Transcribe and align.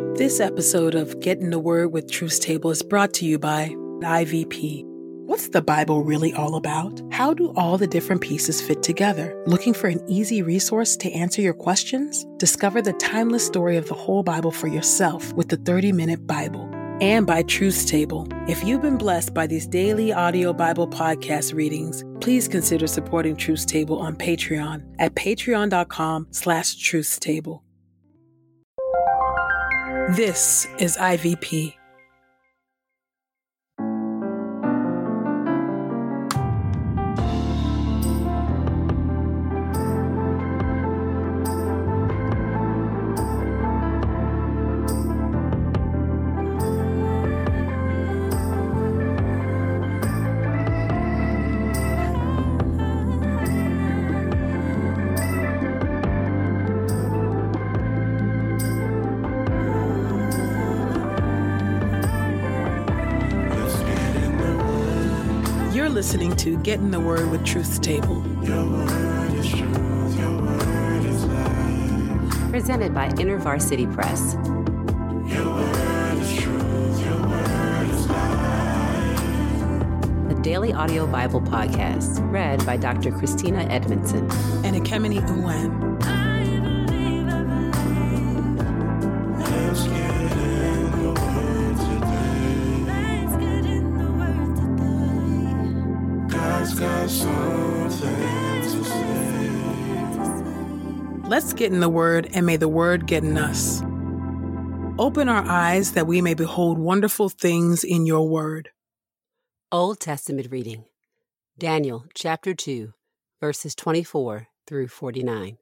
This 0.00 0.40
episode 0.40 0.94
of 0.94 1.20
Get 1.20 1.40
in 1.40 1.50
the 1.50 1.58
Word 1.58 1.92
with 1.92 2.10
Truth's 2.10 2.38
Table 2.38 2.70
is 2.70 2.82
brought 2.82 3.12
to 3.14 3.26
you 3.26 3.38
by 3.38 3.68
IVP. 4.00 4.82
What's 5.26 5.50
the 5.50 5.60
Bible 5.60 6.04
really 6.04 6.32
all 6.32 6.54
about? 6.56 7.02
How 7.10 7.34
do 7.34 7.52
all 7.54 7.76
the 7.76 7.86
different 7.86 8.22
pieces 8.22 8.62
fit 8.62 8.82
together? 8.82 9.38
Looking 9.46 9.74
for 9.74 9.88
an 9.88 10.02
easy 10.08 10.40
resource 10.40 10.96
to 10.96 11.12
answer 11.12 11.42
your 11.42 11.52
questions? 11.52 12.26
Discover 12.38 12.80
the 12.80 12.94
timeless 12.94 13.46
story 13.46 13.76
of 13.76 13.88
the 13.88 13.94
whole 13.94 14.22
Bible 14.22 14.50
for 14.50 14.68
yourself 14.68 15.34
with 15.34 15.50
the 15.50 15.58
30 15.58 15.92
Minute 15.92 16.26
Bible. 16.26 16.68
And 17.02 17.26
by 17.26 17.42
Truth's 17.42 17.84
Table. 17.84 18.26
If 18.48 18.64
you've 18.64 18.82
been 18.82 18.98
blessed 18.98 19.34
by 19.34 19.46
these 19.46 19.66
daily 19.66 20.14
audio 20.14 20.54
Bible 20.54 20.88
podcast 20.88 21.54
readings, 21.54 22.04
please 22.20 22.48
consider 22.48 22.86
supporting 22.86 23.36
Truth's 23.36 23.66
Table 23.66 23.98
on 23.98 24.16
Patreon 24.16 24.94
at 24.98 25.14
patreon.com 25.14 26.28
slash 26.30 26.76
truthstable. 26.76 27.60
This 30.16 30.66
is 30.80 30.96
IVP. 30.96 31.79
Listening 66.00 66.34
to 66.36 66.56
Get 66.62 66.78
in 66.78 66.90
the 66.90 66.98
Word 66.98 67.30
with 67.30 67.44
Truth's 67.44 67.78
Table. 67.78 68.22
Presented 72.48 72.94
by 72.94 73.10
InterVarsity 73.18 73.92
Press. 73.92 74.32
The 80.28 80.40
Daily 80.40 80.72
Audio 80.72 81.06
Bible 81.06 81.42
Podcast, 81.42 82.32
read 82.32 82.64
by 82.64 82.78
Dr. 82.78 83.12
Christina 83.12 83.64
Edmondson. 83.64 84.20
And 84.64 84.74
Ekemini 84.74 85.20
Uwan. 85.28 85.99
Let's 101.28 101.52
get 101.52 101.72
in 101.72 101.80
the 101.80 101.88
Word, 101.88 102.28
and 102.34 102.44
may 102.44 102.56
the 102.56 102.68
Word 102.68 103.06
get 103.06 103.24
in 103.24 103.38
us. 103.38 103.82
Open 104.98 105.28
our 105.28 105.44
eyes 105.44 105.92
that 105.92 106.06
we 106.06 106.20
may 106.20 106.34
behold 106.34 106.78
wonderful 106.78 107.28
things 107.28 107.84
in 107.84 108.04
your 108.04 108.28
Word. 108.28 108.70
Old 109.72 110.00
Testament 110.00 110.48
reading 110.50 110.84
Daniel 111.56 112.04
chapter 112.14 112.54
2, 112.54 112.92
verses 113.40 113.74
24 113.74 114.48
through 114.66 114.88
49. 114.88 115.58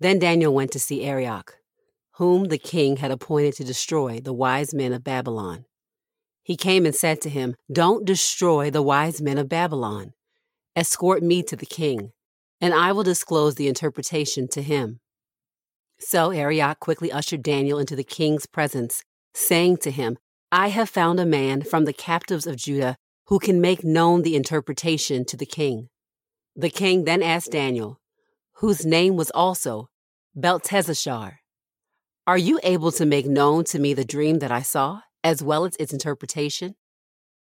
Then 0.00 0.18
Daniel 0.18 0.54
went 0.54 0.70
to 0.72 0.78
see 0.78 1.04
Arioch, 1.04 1.56
whom 2.12 2.44
the 2.44 2.58
king 2.58 2.98
had 2.98 3.10
appointed 3.10 3.54
to 3.54 3.64
destroy 3.64 4.20
the 4.20 4.32
wise 4.32 4.74
men 4.74 4.92
of 4.92 5.02
Babylon. 5.02 5.64
He 6.42 6.56
came 6.56 6.86
and 6.86 6.94
said 6.94 7.20
to 7.22 7.30
him, 7.30 7.54
Don't 7.72 8.06
destroy 8.06 8.70
the 8.70 8.82
wise 8.82 9.20
men 9.20 9.38
of 9.38 9.48
Babylon. 9.48 10.12
Escort 10.78 11.24
me 11.24 11.42
to 11.42 11.56
the 11.56 11.66
king, 11.66 12.12
and 12.60 12.72
I 12.72 12.92
will 12.92 13.02
disclose 13.02 13.56
the 13.56 13.66
interpretation 13.66 14.46
to 14.52 14.62
him. 14.62 15.00
So 15.98 16.30
Arioch 16.30 16.78
quickly 16.78 17.10
ushered 17.10 17.42
Daniel 17.42 17.80
into 17.80 17.96
the 17.96 18.04
king's 18.04 18.46
presence, 18.46 19.02
saying 19.34 19.78
to 19.78 19.90
him, 19.90 20.18
I 20.52 20.68
have 20.68 20.88
found 20.88 21.18
a 21.18 21.26
man 21.26 21.62
from 21.62 21.84
the 21.84 21.92
captives 21.92 22.46
of 22.46 22.54
Judah 22.54 22.96
who 23.26 23.40
can 23.40 23.60
make 23.60 23.82
known 23.82 24.22
the 24.22 24.36
interpretation 24.36 25.24
to 25.24 25.36
the 25.36 25.44
king. 25.44 25.88
The 26.54 26.70
king 26.70 27.02
then 27.02 27.24
asked 27.24 27.50
Daniel, 27.50 27.98
whose 28.58 28.86
name 28.86 29.16
was 29.16 29.32
also 29.32 29.88
Belteshazzar, 30.36 31.40
Are 32.24 32.38
you 32.38 32.60
able 32.62 32.92
to 32.92 33.04
make 33.04 33.26
known 33.26 33.64
to 33.64 33.80
me 33.80 33.94
the 33.94 34.04
dream 34.04 34.38
that 34.38 34.52
I 34.52 34.62
saw, 34.62 35.00
as 35.24 35.42
well 35.42 35.64
as 35.64 35.74
its 35.80 35.92
interpretation? 35.92 36.76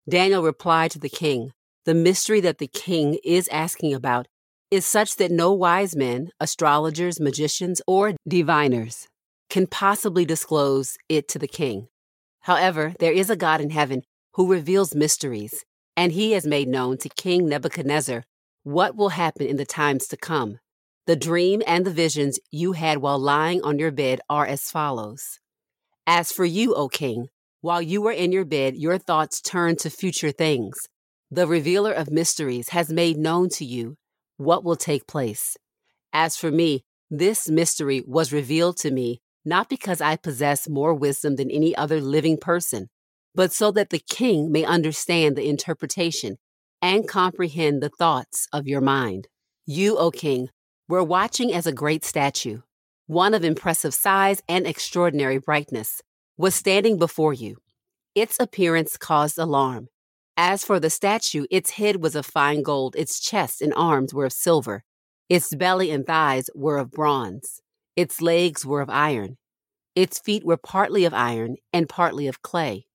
Daniel 0.06 0.42
replied 0.42 0.90
to 0.90 0.98
the 0.98 1.08
king, 1.08 1.54
The 1.84 1.94
mystery 1.94 2.40
that 2.40 2.58
the 2.58 2.68
king 2.68 3.18
is 3.24 3.48
asking 3.48 3.92
about 3.94 4.28
is 4.70 4.86
such 4.86 5.16
that 5.16 5.30
no 5.30 5.52
wise 5.52 5.96
men, 5.96 6.30
astrologers, 6.38 7.20
magicians, 7.20 7.82
or 7.86 8.14
diviners 8.26 9.08
can 9.50 9.66
possibly 9.66 10.24
disclose 10.24 10.96
it 11.08 11.28
to 11.28 11.38
the 11.38 11.48
king. 11.48 11.88
However, 12.42 12.94
there 12.98 13.12
is 13.12 13.28
a 13.30 13.36
God 13.36 13.60
in 13.60 13.70
heaven 13.70 14.02
who 14.34 14.50
reveals 14.50 14.94
mysteries, 14.94 15.64
and 15.96 16.12
he 16.12 16.32
has 16.32 16.46
made 16.46 16.68
known 16.68 16.98
to 16.98 17.08
King 17.10 17.48
Nebuchadnezzar 17.48 18.24
what 18.62 18.96
will 18.96 19.10
happen 19.10 19.46
in 19.46 19.56
the 19.56 19.66
times 19.66 20.06
to 20.06 20.16
come. 20.16 20.58
The 21.06 21.16
dream 21.16 21.62
and 21.66 21.84
the 21.84 21.90
visions 21.90 22.38
you 22.50 22.72
had 22.72 22.98
while 22.98 23.18
lying 23.18 23.60
on 23.62 23.78
your 23.78 23.90
bed 23.90 24.20
are 24.30 24.46
as 24.46 24.70
follows. 24.70 25.40
As 26.06 26.32
for 26.32 26.44
you, 26.44 26.74
O 26.74 26.88
king, 26.88 27.28
while 27.60 27.82
you 27.82 28.00
were 28.00 28.12
in 28.12 28.32
your 28.32 28.44
bed, 28.44 28.76
your 28.76 28.98
thoughts 28.98 29.40
turned 29.40 29.80
to 29.80 29.90
future 29.90 30.30
things. 30.30 30.88
The 31.34 31.46
revealer 31.46 31.92
of 31.92 32.10
mysteries 32.10 32.68
has 32.68 32.92
made 32.92 33.16
known 33.16 33.48
to 33.54 33.64
you 33.64 33.96
what 34.36 34.64
will 34.64 34.76
take 34.76 35.06
place. 35.06 35.56
As 36.12 36.36
for 36.36 36.50
me, 36.50 36.84
this 37.10 37.48
mystery 37.48 38.02
was 38.06 38.34
revealed 38.34 38.76
to 38.80 38.90
me 38.90 39.22
not 39.42 39.70
because 39.70 40.02
I 40.02 40.16
possess 40.16 40.68
more 40.68 40.92
wisdom 40.92 41.36
than 41.36 41.50
any 41.50 41.74
other 41.74 42.02
living 42.02 42.36
person, 42.36 42.90
but 43.34 43.50
so 43.50 43.70
that 43.70 43.88
the 43.88 43.98
king 43.98 44.52
may 44.52 44.66
understand 44.66 45.34
the 45.34 45.48
interpretation 45.48 46.36
and 46.82 47.08
comprehend 47.08 47.82
the 47.82 47.88
thoughts 47.88 48.46
of 48.52 48.66
your 48.68 48.82
mind. 48.82 49.28
You, 49.64 49.96
O 49.96 50.10
king, 50.10 50.50
were 50.86 51.02
watching 51.02 51.50
as 51.50 51.66
a 51.66 51.72
great 51.72 52.04
statue, 52.04 52.60
one 53.06 53.32
of 53.32 53.42
impressive 53.42 53.94
size 53.94 54.42
and 54.50 54.66
extraordinary 54.66 55.38
brightness, 55.38 56.02
was 56.36 56.54
standing 56.54 56.98
before 56.98 57.32
you. 57.32 57.56
Its 58.14 58.36
appearance 58.38 58.98
caused 58.98 59.38
alarm. 59.38 59.88
As 60.36 60.64
for 60.64 60.80
the 60.80 60.90
statue, 60.90 61.44
its 61.50 61.70
head 61.70 62.02
was 62.02 62.16
of 62.16 62.24
fine 62.24 62.62
gold, 62.62 62.96
its 62.96 63.20
chest 63.20 63.60
and 63.60 63.72
arms 63.74 64.14
were 64.14 64.24
of 64.24 64.32
silver, 64.32 64.82
its 65.28 65.54
belly 65.54 65.90
and 65.90 66.06
thighs 66.06 66.48
were 66.54 66.78
of 66.78 66.90
bronze, 66.90 67.60
its 67.96 68.22
legs 68.22 68.64
were 68.64 68.80
of 68.80 68.88
iron, 68.88 69.36
its 69.94 70.18
feet 70.18 70.44
were 70.44 70.56
partly 70.56 71.04
of 71.04 71.12
iron 71.12 71.56
and 71.72 71.88
partly 71.88 72.26
of 72.26 72.40
clay. 72.40 72.86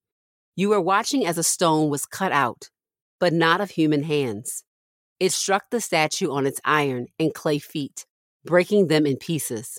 You 0.55 0.69
were 0.69 0.81
watching 0.81 1.25
as 1.25 1.37
a 1.37 1.43
stone 1.43 1.89
was 1.89 2.07
cut 2.07 2.31
out, 2.31 2.69
but 3.19 3.33
not 3.33 3.61
of 3.61 3.71
human 3.71 4.03
hands. 4.03 4.63
It 5.19 5.31
struck 5.31 5.69
the 5.69 5.81
statue 5.81 6.31
on 6.31 6.47
its 6.47 6.59
iron 6.65 7.07
and 7.19 7.33
clay 7.33 7.59
feet, 7.59 8.07
breaking 8.45 8.87
them 8.87 9.05
in 9.05 9.17
pieces. 9.17 9.77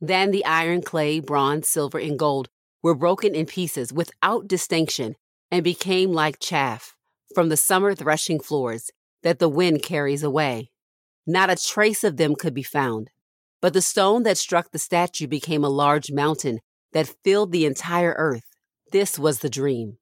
Then 0.00 0.30
the 0.30 0.44
iron, 0.44 0.82
clay, 0.82 1.18
bronze, 1.18 1.66
silver, 1.66 1.98
and 1.98 2.16
gold 2.18 2.48
were 2.82 2.94
broken 2.94 3.34
in 3.34 3.46
pieces 3.46 3.92
without 3.92 4.46
distinction 4.46 5.16
and 5.50 5.64
became 5.64 6.12
like 6.12 6.40
chaff 6.40 6.94
from 7.34 7.48
the 7.48 7.56
summer 7.56 7.94
threshing 7.94 8.40
floors 8.40 8.90
that 9.22 9.38
the 9.38 9.48
wind 9.48 9.82
carries 9.82 10.22
away. 10.22 10.70
Not 11.26 11.50
a 11.50 11.56
trace 11.56 12.04
of 12.04 12.16
them 12.16 12.34
could 12.34 12.54
be 12.54 12.62
found. 12.62 13.10
But 13.60 13.74
the 13.74 13.82
stone 13.82 14.22
that 14.22 14.38
struck 14.38 14.70
the 14.70 14.78
statue 14.78 15.26
became 15.26 15.64
a 15.64 15.68
large 15.68 16.10
mountain 16.10 16.60
that 16.92 17.14
filled 17.22 17.52
the 17.52 17.66
entire 17.66 18.14
earth. 18.16 18.44
This 18.90 19.18
was 19.18 19.40
the 19.40 19.50
dream. 19.50 19.98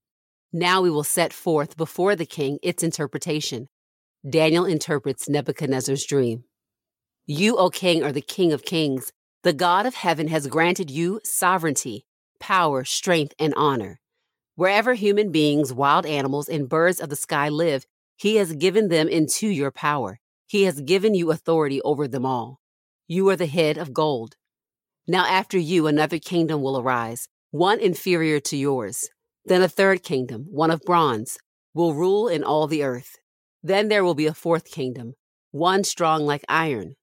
Now 0.52 0.80
we 0.80 0.90
will 0.90 1.04
set 1.04 1.32
forth 1.32 1.76
before 1.76 2.16
the 2.16 2.24
king 2.24 2.58
its 2.62 2.82
interpretation. 2.82 3.68
Daniel 4.28 4.64
interprets 4.64 5.28
Nebuchadnezzar's 5.28 6.06
dream. 6.06 6.44
You, 7.26 7.56
O 7.56 7.68
king, 7.68 8.02
are 8.02 8.12
the 8.12 8.22
king 8.22 8.52
of 8.52 8.64
kings. 8.64 9.12
The 9.42 9.52
God 9.52 9.86
of 9.86 9.94
heaven 9.94 10.28
has 10.28 10.46
granted 10.46 10.90
you 10.90 11.20
sovereignty, 11.24 12.06
power, 12.40 12.84
strength, 12.84 13.34
and 13.38 13.52
honor. 13.56 14.00
Wherever 14.58 14.94
human 14.94 15.30
beings, 15.30 15.72
wild 15.72 16.04
animals, 16.04 16.48
and 16.48 16.68
birds 16.68 16.98
of 16.98 17.10
the 17.10 17.14
sky 17.14 17.48
live, 17.48 17.86
he 18.16 18.34
has 18.38 18.52
given 18.54 18.88
them 18.88 19.06
into 19.06 19.46
your 19.46 19.70
power. 19.70 20.18
He 20.48 20.64
has 20.64 20.80
given 20.80 21.14
you 21.14 21.30
authority 21.30 21.80
over 21.82 22.08
them 22.08 22.26
all. 22.26 22.58
You 23.06 23.28
are 23.28 23.36
the 23.36 23.46
head 23.46 23.78
of 23.78 23.92
gold. 23.92 24.34
Now, 25.06 25.26
after 25.26 25.58
you, 25.58 25.86
another 25.86 26.18
kingdom 26.18 26.60
will 26.60 26.76
arise, 26.76 27.28
one 27.52 27.78
inferior 27.78 28.40
to 28.40 28.56
yours. 28.56 29.08
Then 29.44 29.62
a 29.62 29.68
third 29.68 30.02
kingdom, 30.02 30.46
one 30.50 30.72
of 30.72 30.82
bronze, 30.82 31.38
will 31.72 31.94
rule 31.94 32.26
in 32.26 32.42
all 32.42 32.66
the 32.66 32.82
earth. 32.82 33.14
Then 33.62 33.86
there 33.86 34.02
will 34.02 34.16
be 34.16 34.26
a 34.26 34.34
fourth 34.34 34.64
kingdom, 34.64 35.14
one 35.52 35.84
strong 35.84 36.26
like 36.26 36.44
iron. 36.48 36.96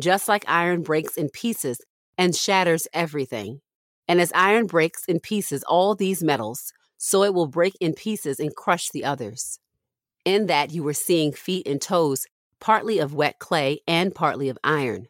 Just 0.00 0.28
like 0.28 0.46
iron 0.48 0.82
breaks 0.82 1.18
in 1.18 1.28
pieces 1.28 1.78
and 2.16 2.34
shatters 2.34 2.88
everything, 2.94 3.60
And 4.08 4.18
as 4.18 4.32
iron 4.34 4.64
breaks 4.66 5.04
in 5.04 5.20
pieces 5.20 5.62
all 5.64 5.94
these 5.94 6.22
metals, 6.22 6.72
so 7.04 7.24
it 7.24 7.34
will 7.34 7.48
break 7.48 7.76
in 7.80 7.92
pieces 7.92 8.38
and 8.38 8.54
crush 8.54 8.88
the 8.90 9.04
others. 9.04 9.58
In 10.24 10.46
that 10.46 10.70
you 10.70 10.84
were 10.84 10.94
seeing 10.94 11.32
feet 11.32 11.66
and 11.66 11.82
toes, 11.82 12.26
partly 12.60 13.00
of 13.00 13.12
wet 13.12 13.40
clay 13.40 13.80
and 13.88 14.14
partly 14.14 14.48
of 14.48 14.56
iron. 14.62 15.08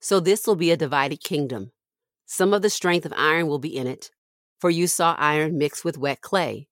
So 0.00 0.18
this 0.18 0.46
will 0.46 0.56
be 0.56 0.70
a 0.70 0.78
divided 0.78 1.22
kingdom. 1.22 1.72
Some 2.24 2.54
of 2.54 2.62
the 2.62 2.70
strength 2.70 3.04
of 3.04 3.12
iron 3.14 3.48
will 3.48 3.58
be 3.58 3.76
in 3.76 3.86
it, 3.86 4.10
for 4.58 4.70
you 4.70 4.86
saw 4.86 5.14
iron 5.18 5.58
mixed 5.58 5.84
with 5.84 5.98
wet 5.98 6.22
clay. 6.22 6.68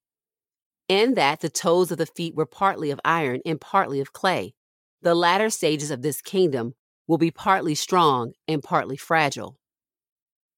In 0.88 1.12
that 1.12 1.42
the 1.42 1.50
toes 1.50 1.92
of 1.92 1.98
the 1.98 2.06
feet 2.06 2.34
were 2.34 2.46
partly 2.46 2.90
of 2.90 2.98
iron 3.04 3.42
and 3.44 3.60
partly 3.60 4.00
of 4.00 4.14
clay. 4.14 4.54
The 5.02 5.14
latter 5.14 5.50
stages 5.50 5.90
of 5.90 6.00
this 6.00 6.22
kingdom 6.22 6.72
will 7.06 7.18
be 7.18 7.30
partly 7.30 7.74
strong 7.74 8.32
and 8.48 8.62
partly 8.62 8.96
fragile. 8.96 9.58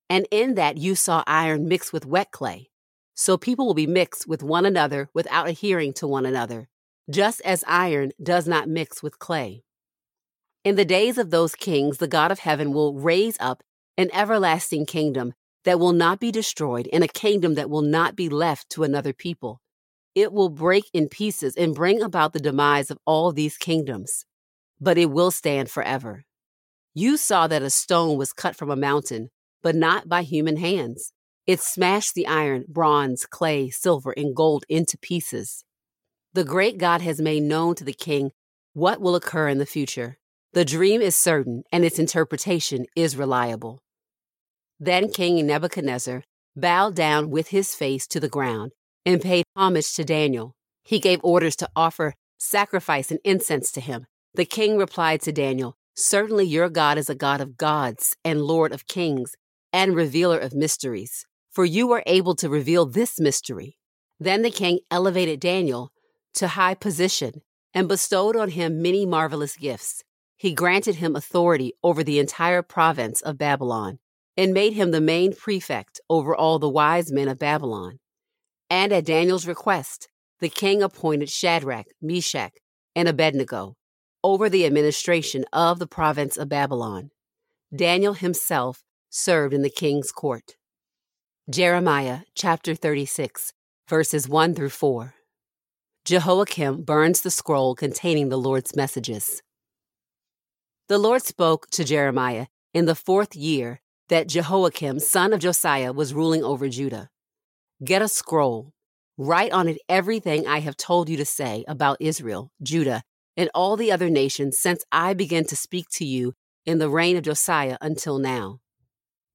And 0.08 0.28
in 0.30 0.54
that 0.54 0.76
you 0.76 0.94
saw 0.94 1.24
iron 1.26 1.66
mixed 1.66 1.92
with 1.92 2.06
wet 2.06 2.30
clay. 2.30 2.70
So 3.18 3.38
people 3.38 3.66
will 3.66 3.74
be 3.74 3.86
mixed 3.86 4.28
with 4.28 4.42
one 4.42 4.66
another 4.66 5.08
without 5.14 5.48
adhering 5.48 5.94
to 5.94 6.06
one 6.06 6.26
another, 6.26 6.68
just 7.10 7.40
as 7.40 7.64
iron 7.66 8.12
does 8.22 8.46
not 8.46 8.68
mix 8.68 9.02
with 9.02 9.18
clay. 9.18 9.64
In 10.64 10.76
the 10.76 10.84
days 10.84 11.16
of 11.16 11.30
those 11.30 11.54
kings, 11.54 11.96
the 11.96 12.08
God 12.08 12.30
of 12.30 12.40
heaven 12.40 12.72
will 12.72 12.94
raise 12.94 13.38
up 13.40 13.62
an 13.96 14.10
everlasting 14.12 14.84
kingdom 14.84 15.32
that 15.64 15.80
will 15.80 15.94
not 15.94 16.20
be 16.20 16.30
destroyed 16.30 16.88
and 16.92 17.02
a 17.02 17.08
kingdom 17.08 17.54
that 17.54 17.70
will 17.70 17.82
not 17.82 18.16
be 18.16 18.28
left 18.28 18.68
to 18.70 18.82
another 18.82 19.14
people. 19.14 19.62
It 20.14 20.30
will 20.30 20.50
break 20.50 20.90
in 20.92 21.08
pieces 21.08 21.56
and 21.56 21.74
bring 21.74 22.02
about 22.02 22.34
the 22.34 22.38
demise 22.38 22.90
of 22.90 22.98
all 23.06 23.32
these 23.32 23.56
kingdoms, 23.56 24.26
but 24.78 24.98
it 24.98 25.10
will 25.10 25.30
stand 25.30 25.70
forever. 25.70 26.24
You 26.92 27.16
saw 27.16 27.46
that 27.46 27.62
a 27.62 27.70
stone 27.70 28.18
was 28.18 28.34
cut 28.34 28.56
from 28.56 28.70
a 28.70 28.76
mountain, 28.76 29.30
but 29.62 29.74
not 29.74 30.08
by 30.08 30.22
human 30.22 30.58
hands. 30.58 31.12
It 31.46 31.60
smashed 31.60 32.14
the 32.14 32.26
iron, 32.26 32.64
bronze, 32.66 33.24
clay, 33.24 33.70
silver, 33.70 34.12
and 34.16 34.34
gold 34.34 34.64
into 34.68 34.98
pieces. 34.98 35.64
The 36.34 36.42
great 36.42 36.76
God 36.76 37.02
has 37.02 37.20
made 37.20 37.44
known 37.44 37.76
to 37.76 37.84
the 37.84 37.92
king 37.92 38.32
what 38.72 39.00
will 39.00 39.14
occur 39.14 39.48
in 39.48 39.58
the 39.58 39.64
future. 39.64 40.18
The 40.54 40.64
dream 40.64 41.00
is 41.00 41.14
certain, 41.14 41.62
and 41.70 41.84
its 41.84 42.00
interpretation 42.00 42.86
is 42.96 43.16
reliable. 43.16 43.80
Then 44.80 45.08
King 45.08 45.46
Nebuchadnezzar 45.46 46.24
bowed 46.56 46.96
down 46.96 47.30
with 47.30 47.48
his 47.48 47.74
face 47.74 48.08
to 48.08 48.18
the 48.18 48.28
ground 48.28 48.72
and 49.04 49.22
paid 49.22 49.44
homage 49.54 49.94
to 49.94 50.04
Daniel. 50.04 50.56
He 50.82 50.98
gave 50.98 51.20
orders 51.22 51.54
to 51.56 51.68
offer 51.76 52.14
sacrifice 52.38 53.10
and 53.12 53.20
incense 53.22 53.70
to 53.72 53.80
him. 53.80 54.06
The 54.34 54.44
king 54.44 54.76
replied 54.76 55.22
to 55.22 55.32
Daniel, 55.32 55.76
Certainly 55.94 56.46
your 56.46 56.68
God 56.68 56.98
is 56.98 57.08
a 57.08 57.14
God 57.14 57.40
of 57.40 57.56
gods 57.56 58.16
and 58.24 58.42
Lord 58.42 58.72
of 58.72 58.86
kings 58.86 59.34
and 59.72 59.94
revealer 59.94 60.38
of 60.38 60.52
mysteries 60.52 61.24
for 61.56 61.64
you 61.64 61.90
are 61.92 62.02
able 62.04 62.34
to 62.34 62.50
reveal 62.50 62.84
this 62.84 63.18
mystery. 63.18 63.78
Then 64.20 64.42
the 64.42 64.50
king 64.50 64.80
elevated 64.90 65.40
Daniel 65.40 65.90
to 66.34 66.48
high 66.48 66.74
position 66.74 67.40
and 67.72 67.88
bestowed 67.88 68.36
on 68.36 68.50
him 68.50 68.82
many 68.82 69.06
marvelous 69.06 69.56
gifts. 69.56 70.04
He 70.36 70.52
granted 70.52 70.96
him 70.96 71.16
authority 71.16 71.72
over 71.82 72.04
the 72.04 72.18
entire 72.18 72.60
province 72.60 73.22
of 73.22 73.38
Babylon 73.38 74.00
and 74.36 74.52
made 74.52 74.74
him 74.74 74.90
the 74.90 75.00
main 75.00 75.34
prefect 75.34 75.98
over 76.10 76.36
all 76.36 76.58
the 76.58 76.68
wise 76.68 77.10
men 77.10 77.26
of 77.26 77.38
Babylon. 77.38 78.00
And 78.68 78.92
at 78.92 79.06
Daniel's 79.06 79.46
request, 79.46 80.10
the 80.40 80.50
king 80.50 80.82
appointed 80.82 81.30
Shadrach, 81.30 81.86
Meshach, 82.02 82.52
and 82.94 83.08
Abednego 83.08 83.76
over 84.22 84.50
the 84.50 84.66
administration 84.66 85.46
of 85.54 85.78
the 85.78 85.86
province 85.86 86.36
of 86.36 86.50
Babylon. 86.50 87.12
Daniel 87.74 88.12
himself 88.12 88.84
served 89.08 89.54
in 89.54 89.62
the 89.62 89.70
king's 89.70 90.12
court. 90.12 90.56
Jeremiah 91.48 92.22
chapter 92.34 92.74
36, 92.74 93.52
verses 93.88 94.28
1 94.28 94.56
through 94.56 94.70
4. 94.70 95.14
Jehoiakim 96.04 96.82
burns 96.82 97.20
the 97.20 97.30
scroll 97.30 97.76
containing 97.76 98.30
the 98.30 98.36
Lord's 98.36 98.74
messages. 98.74 99.42
The 100.88 100.98
Lord 100.98 101.22
spoke 101.22 101.70
to 101.70 101.84
Jeremiah 101.84 102.46
in 102.74 102.86
the 102.86 102.96
fourth 102.96 103.36
year 103.36 103.80
that 104.08 104.26
Jehoiakim, 104.26 104.98
son 104.98 105.32
of 105.32 105.38
Josiah, 105.38 105.92
was 105.92 106.12
ruling 106.12 106.42
over 106.42 106.68
Judah. 106.68 107.10
Get 107.84 108.02
a 108.02 108.08
scroll, 108.08 108.72
write 109.16 109.52
on 109.52 109.68
it 109.68 109.78
everything 109.88 110.48
I 110.48 110.58
have 110.58 110.76
told 110.76 111.08
you 111.08 111.16
to 111.16 111.24
say 111.24 111.64
about 111.68 111.98
Israel, 112.00 112.50
Judah, 112.60 113.04
and 113.36 113.50
all 113.54 113.76
the 113.76 113.92
other 113.92 114.10
nations 114.10 114.58
since 114.58 114.84
I 114.90 115.14
began 115.14 115.44
to 115.44 115.54
speak 115.54 115.86
to 115.92 116.04
you 116.04 116.34
in 116.64 116.78
the 116.78 116.90
reign 116.90 117.16
of 117.16 117.22
Josiah 117.22 117.78
until 117.80 118.18
now. 118.18 118.58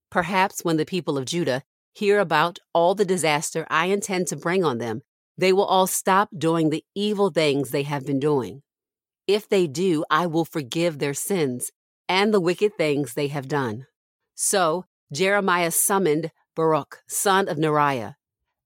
Perhaps 0.10 0.66
when 0.66 0.75
the 0.75 0.86
people 0.86 1.18
of 1.18 1.24
Judah 1.24 1.63
hear 1.94 2.20
about 2.20 2.60
all 2.74 2.96
the 2.96 3.06
disaster 3.06 3.66
I 3.70 3.88
intend 3.88 4.28
to 4.28 4.36
bring 4.36 4.64
on 4.64 4.78
them, 4.78 5.02
they 5.38 5.54
will 5.54 5.66
all 5.66 5.88
stop 5.88 6.30
doing 6.38 6.70
the 6.70 6.84
evil 6.96 7.30
things 7.30 7.72
they 7.72 7.84
have 7.84 8.06
been 8.06 8.20
doing. 8.20 8.62
If 9.28 9.48
they 9.48 9.68
do, 9.68 10.04
I 10.10 10.28
will 10.28 10.46
forgive 10.46 11.00
their 11.00 11.14
sins 11.14 11.72
and 12.10 12.34
the 12.34 12.42
wicked 12.42 12.78
things 12.78 13.14
they 13.14 13.28
have 13.28 13.48
done. 13.48 13.88
So 14.36 14.86
Jeremiah 15.14 15.72
summoned 15.72 16.32
Baruch, 16.56 17.04
son 17.08 17.48
of 17.48 17.58
Neriah. 17.58 18.16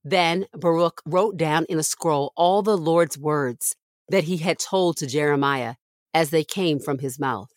Then 0.04 0.46
Baruch 0.54 1.02
wrote 1.06 1.38
down 1.38 1.66
in 1.70 1.80
a 1.80 1.84
scroll 1.84 2.34
all 2.36 2.62
the 2.62 2.78
Lord's 2.78 3.18
words 3.18 3.76
that 4.10 4.26
he 4.26 4.38
had 4.38 4.60
told 4.60 4.98
to 4.98 5.08
Jeremiah 5.08 5.76
as 6.14 6.30
they 6.30 6.44
came 6.44 6.80
from 6.80 7.00
his 7.00 7.20
mouth. 7.20 7.50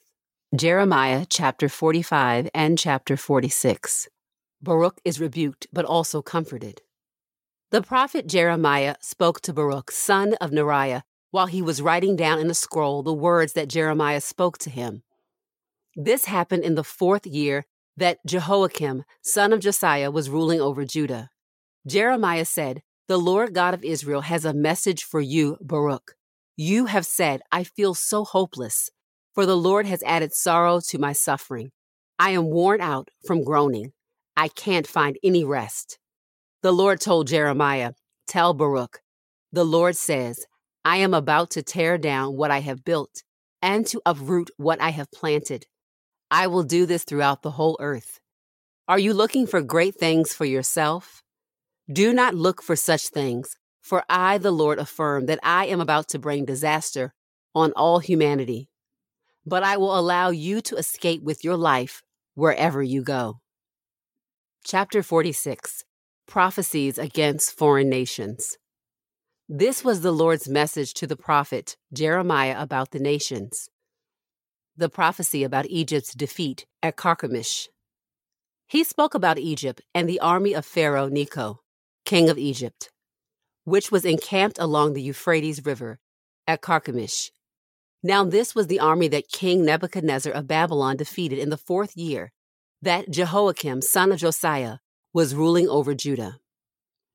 Jeremiah 0.54 1.26
chapter 1.28 1.68
45 1.68 2.48
and 2.54 2.78
chapter 2.78 3.16
46. 3.16 4.08
Baruch 4.60 5.00
is 5.04 5.20
rebuked, 5.20 5.66
but 5.72 5.84
also 5.84 6.22
comforted. 6.22 6.82
The 7.70 7.82
prophet 7.82 8.26
Jeremiah 8.26 8.96
spoke 9.00 9.40
to 9.42 9.52
Baruch, 9.52 9.90
son 9.90 10.34
of 10.40 10.50
Neriah, 10.50 11.02
while 11.30 11.46
he 11.46 11.60
was 11.60 11.82
writing 11.82 12.16
down 12.16 12.38
in 12.38 12.50
a 12.50 12.54
scroll 12.54 13.02
the 13.02 13.12
words 13.12 13.52
that 13.52 13.68
Jeremiah 13.68 14.20
spoke 14.20 14.58
to 14.58 14.70
him. 14.70 15.02
This 15.94 16.24
happened 16.24 16.64
in 16.64 16.74
the 16.74 16.84
fourth 16.84 17.26
year 17.26 17.66
that 17.96 18.24
Jehoiakim, 18.24 19.04
son 19.22 19.52
of 19.52 19.60
Josiah, 19.60 20.10
was 20.10 20.30
ruling 20.30 20.60
over 20.60 20.84
Judah. 20.84 21.30
Jeremiah 21.86 22.44
said, 22.44 22.82
The 23.06 23.18
Lord 23.18 23.52
God 23.52 23.74
of 23.74 23.84
Israel 23.84 24.22
has 24.22 24.44
a 24.44 24.54
message 24.54 25.04
for 25.04 25.20
you, 25.20 25.58
Baruch. 25.60 26.14
You 26.56 26.86
have 26.86 27.06
said, 27.06 27.42
I 27.52 27.64
feel 27.64 27.94
so 27.94 28.24
hopeless, 28.24 28.90
for 29.34 29.46
the 29.46 29.56
Lord 29.56 29.86
has 29.86 30.02
added 30.04 30.32
sorrow 30.32 30.80
to 30.88 30.98
my 30.98 31.12
suffering. 31.12 31.70
I 32.18 32.30
am 32.30 32.46
worn 32.46 32.80
out 32.80 33.10
from 33.26 33.44
groaning. 33.44 33.92
I 34.38 34.46
can't 34.46 34.86
find 34.86 35.18
any 35.24 35.42
rest. 35.42 35.98
The 36.62 36.70
Lord 36.70 37.00
told 37.00 37.26
Jeremiah, 37.26 37.94
Tell 38.28 38.54
Baruch, 38.54 39.00
the 39.50 39.64
Lord 39.64 39.96
says, 39.96 40.46
I 40.84 40.98
am 40.98 41.12
about 41.12 41.50
to 41.50 41.62
tear 41.64 41.98
down 41.98 42.36
what 42.36 42.52
I 42.52 42.60
have 42.60 42.84
built 42.84 43.24
and 43.60 43.84
to 43.88 44.00
uproot 44.06 44.52
what 44.56 44.80
I 44.80 44.90
have 44.90 45.10
planted. 45.10 45.66
I 46.30 46.46
will 46.46 46.62
do 46.62 46.86
this 46.86 47.02
throughout 47.02 47.42
the 47.42 47.50
whole 47.50 47.76
earth. 47.80 48.20
Are 48.86 49.00
you 49.00 49.12
looking 49.12 49.44
for 49.48 49.60
great 49.60 49.96
things 49.96 50.32
for 50.32 50.44
yourself? 50.44 51.24
Do 51.92 52.12
not 52.12 52.36
look 52.36 52.62
for 52.62 52.76
such 52.76 53.08
things, 53.08 53.56
for 53.82 54.04
I, 54.08 54.38
the 54.38 54.52
Lord, 54.52 54.78
affirm 54.78 55.26
that 55.26 55.40
I 55.42 55.66
am 55.66 55.80
about 55.80 56.06
to 56.10 56.20
bring 56.20 56.44
disaster 56.44 57.12
on 57.56 57.72
all 57.72 57.98
humanity. 57.98 58.70
But 59.44 59.64
I 59.64 59.78
will 59.78 59.98
allow 59.98 60.30
you 60.30 60.60
to 60.60 60.76
escape 60.76 61.24
with 61.24 61.42
your 61.42 61.56
life 61.56 62.02
wherever 62.36 62.80
you 62.80 63.02
go. 63.02 63.40
Chapter 64.64 65.02
46 65.02 65.84
Prophecies 66.26 66.98
Against 66.98 67.56
Foreign 67.56 67.88
Nations. 67.88 68.58
This 69.48 69.82
was 69.82 70.02
the 70.02 70.12
Lord's 70.12 70.46
message 70.46 70.92
to 70.94 71.06
the 71.06 71.16
prophet 71.16 71.78
Jeremiah 71.90 72.60
about 72.60 72.90
the 72.90 72.98
nations. 72.98 73.70
The 74.76 74.90
prophecy 74.90 75.42
about 75.42 75.66
Egypt's 75.70 76.12
defeat 76.12 76.66
at 76.82 76.96
Carchemish. 76.96 77.68
He 78.66 78.84
spoke 78.84 79.14
about 79.14 79.38
Egypt 79.38 79.80
and 79.94 80.06
the 80.06 80.20
army 80.20 80.52
of 80.52 80.66
Pharaoh 80.66 81.08
Necho, 81.08 81.60
king 82.04 82.28
of 82.28 82.36
Egypt, 82.36 82.90
which 83.64 83.90
was 83.90 84.04
encamped 84.04 84.58
along 84.58 84.92
the 84.92 85.02
Euphrates 85.02 85.64
River 85.64 85.98
at 86.46 86.60
Carchemish. 86.60 87.30
Now, 88.02 88.22
this 88.24 88.54
was 88.54 88.66
the 88.66 88.80
army 88.80 89.08
that 89.08 89.32
King 89.32 89.64
Nebuchadnezzar 89.64 90.32
of 90.32 90.46
Babylon 90.46 90.98
defeated 90.98 91.38
in 91.38 91.48
the 91.48 91.56
fourth 91.56 91.96
year 91.96 92.32
that 92.82 93.10
Jehoiakim, 93.10 93.82
son 93.82 94.12
of 94.12 94.18
Josiah, 94.18 94.78
was 95.12 95.34
ruling 95.34 95.68
over 95.68 95.94
Judah. 95.94 96.38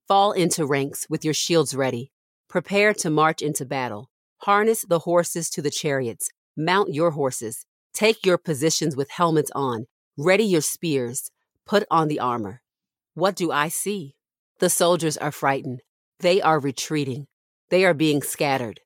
Fall 0.08 0.34
into 0.34 0.66
ranks 0.66 1.08
with 1.10 1.24
your 1.24 1.34
shields 1.34 1.76
ready. 1.76 2.12
Prepare 2.50 2.94
to 2.96 3.10
march 3.10 3.42
into 3.42 3.66
battle. 3.66 4.10
Harness 4.40 4.84
the 4.88 5.00
horses 5.00 5.50
to 5.52 5.62
the 5.62 5.72
chariots. 5.72 6.30
Mount 6.58 6.94
your 6.94 7.12
horses. 7.12 7.66
Take 7.94 8.26
your 8.26 8.38
positions 8.38 8.96
with 8.96 9.10
helmets 9.10 9.52
on. 9.56 9.86
Ready 10.18 10.44
your 10.44 10.62
spears. 10.62 11.32
Put 11.66 11.86
on 11.90 12.10
the 12.10 12.20
armor. 12.20 12.62
What 13.14 13.36
do 13.36 13.52
I 13.52 13.70
see? 13.70 14.16
The 14.60 14.70
soldiers 14.70 15.18
are 15.18 15.32
frightened. 15.32 15.82
They 16.20 16.42
are 16.42 16.60
retreating. 16.60 17.28
They 17.70 17.86
are 17.86 17.94
being 17.94 18.22
scattered. 18.22 18.82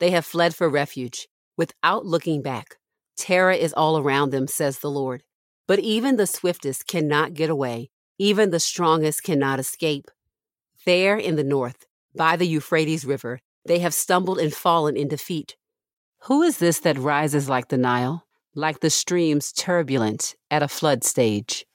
They 0.00 0.10
have 0.10 0.24
fled 0.24 0.54
for 0.54 0.68
refuge 0.68 1.28
without 1.56 2.06
looking 2.06 2.42
back. 2.42 2.76
Terror 3.16 3.52
is 3.52 3.72
all 3.72 3.98
around 3.98 4.30
them, 4.30 4.48
says 4.48 4.78
the 4.78 4.90
Lord. 4.90 5.22
But 5.66 5.78
even 5.78 6.16
the 6.16 6.26
swiftest 6.26 6.86
cannot 6.86 7.34
get 7.34 7.50
away 7.50 7.90
Even 8.18 8.50
the 8.50 8.60
strongest 8.60 9.24
cannot 9.24 9.58
escape. 9.58 10.08
There 10.86 11.16
in 11.16 11.34
the 11.34 11.42
north, 11.42 11.86
by 12.14 12.36
the 12.36 12.46
Euphrates 12.46 13.04
River, 13.04 13.40
they 13.66 13.80
have 13.80 13.94
stumbled 13.94 14.38
and 14.38 14.54
fallen 14.54 14.96
in 14.96 15.08
defeat. 15.08 15.56
Who 16.26 16.42
is 16.42 16.58
this 16.58 16.78
that 16.80 16.98
rises 16.98 17.48
like 17.48 17.66
the 17.66 17.78
Nile, 17.78 18.24
like 18.54 18.78
the 18.78 18.90
streams 18.90 19.50
turbulent 19.52 20.36
at 20.52 20.62
a 20.62 20.68
flood 20.68 21.02
stage? 21.02 21.66